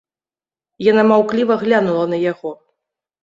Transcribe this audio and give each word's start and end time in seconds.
Яна 0.91 1.03
маўкліва 1.11 1.53
глянула 1.63 2.05
на 2.13 2.17
яго. 2.31 2.51